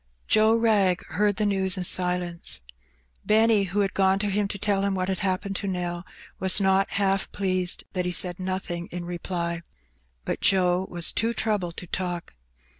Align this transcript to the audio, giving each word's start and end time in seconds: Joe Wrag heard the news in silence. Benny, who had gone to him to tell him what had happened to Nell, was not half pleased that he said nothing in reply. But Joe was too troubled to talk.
Joe 0.27 0.55
Wrag 0.55 1.05
heard 1.09 1.35
the 1.35 1.45
news 1.45 1.77
in 1.77 1.83
silence. 1.83 2.61
Benny, 3.23 3.65
who 3.65 3.81
had 3.81 3.93
gone 3.93 4.17
to 4.17 4.31
him 4.31 4.47
to 4.47 4.57
tell 4.57 4.81
him 4.81 4.95
what 4.95 5.09
had 5.09 5.19
happened 5.19 5.55
to 5.57 5.67
Nell, 5.67 6.07
was 6.39 6.59
not 6.59 6.93
half 6.93 7.31
pleased 7.31 7.83
that 7.93 8.05
he 8.05 8.11
said 8.11 8.39
nothing 8.39 8.87
in 8.87 9.05
reply. 9.05 9.61
But 10.25 10.41
Joe 10.41 10.87
was 10.89 11.11
too 11.11 11.35
troubled 11.35 11.77
to 11.77 11.85
talk. 11.85 12.33